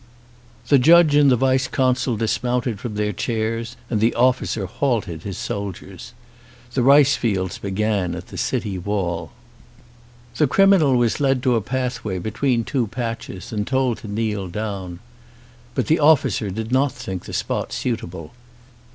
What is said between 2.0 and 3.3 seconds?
dismounted from their